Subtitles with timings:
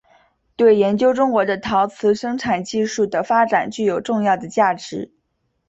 [0.55, 5.11] 对研究中国的陶瓷生产技术的发展具有重要的价值。